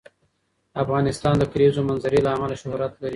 [0.83, 3.09] افغانستان د د کلیزو منظره له امله شهرت لري.